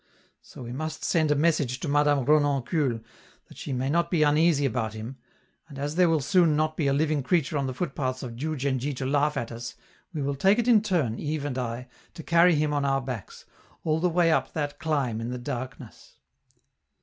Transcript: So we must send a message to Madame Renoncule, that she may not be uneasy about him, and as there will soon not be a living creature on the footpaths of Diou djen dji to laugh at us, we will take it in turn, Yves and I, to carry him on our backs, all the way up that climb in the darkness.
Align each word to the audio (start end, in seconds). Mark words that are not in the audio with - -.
So 0.41 0.63
we 0.63 0.71
must 0.71 1.03
send 1.03 1.29
a 1.29 1.35
message 1.35 1.79
to 1.81 1.87
Madame 1.87 2.25
Renoncule, 2.25 3.01
that 3.47 3.57
she 3.59 3.71
may 3.71 3.87
not 3.87 4.09
be 4.09 4.23
uneasy 4.23 4.65
about 4.65 4.95
him, 4.95 5.17
and 5.69 5.77
as 5.77 5.93
there 5.93 6.09
will 6.09 6.21
soon 6.21 6.55
not 6.55 6.75
be 6.75 6.87
a 6.87 6.91
living 6.91 7.21
creature 7.21 7.55
on 7.55 7.67
the 7.67 7.73
footpaths 7.75 8.23
of 8.23 8.35
Diou 8.35 8.55
djen 8.55 8.79
dji 8.79 8.95
to 8.95 9.05
laugh 9.05 9.37
at 9.37 9.51
us, 9.51 9.75
we 10.11 10.23
will 10.23 10.33
take 10.33 10.57
it 10.57 10.67
in 10.67 10.81
turn, 10.81 11.19
Yves 11.19 11.45
and 11.45 11.59
I, 11.59 11.87
to 12.15 12.23
carry 12.23 12.55
him 12.55 12.73
on 12.73 12.83
our 12.83 12.99
backs, 12.99 13.45
all 13.83 13.99
the 13.99 14.09
way 14.09 14.31
up 14.31 14.53
that 14.53 14.79
climb 14.79 15.21
in 15.21 15.29
the 15.29 15.37
darkness. 15.37 16.15